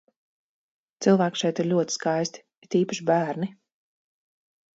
[1.05, 3.51] Cilvēki šeit ir ļoti skaisti, it īpaši bērni.